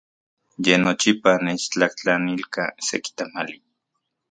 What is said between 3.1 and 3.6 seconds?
tamali.